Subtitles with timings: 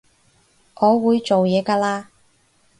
[0.77, 2.05] 我會做嘢㗎喇